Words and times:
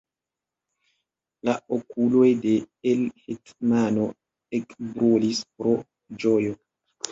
La 1.49 1.53
okuloj 1.77 2.29
de 2.47 2.55
l' 2.93 3.13
hetmano 3.27 4.09
ekbrulis 4.61 5.45
pro 5.55 5.79
ĝojo. 6.27 6.61